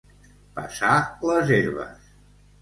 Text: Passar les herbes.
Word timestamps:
Passar 0.55 0.95
les 1.31 1.53
herbes. 1.59 2.11